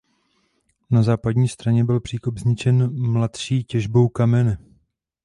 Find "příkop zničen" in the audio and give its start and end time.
2.01-2.99